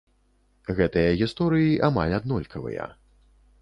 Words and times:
Гэтыя 0.79 1.11
гісторыі 1.21 1.79
амаль 1.91 2.19
аднолькавыя. 2.23 2.93